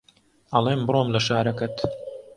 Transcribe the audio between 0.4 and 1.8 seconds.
ئەڵێم بڕۆم لە شارەکەت